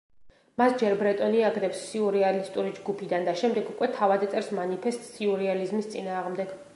მას 0.59 0.71
ჯერ 0.83 0.95
ბრეტონი 1.01 1.43
აგდებს 1.49 1.83
სიურეალისტური 1.89 2.71
ჯგუფიდან 2.79 3.27
და 3.29 3.35
შემდეგ 3.43 3.69
უკვე 3.75 3.91
თავად 3.99 4.25
წერს 4.35 4.53
მანიფესტს 4.61 5.13
სიურეალიზმის 5.19 5.91
წინააღმდეგ. 5.97 6.57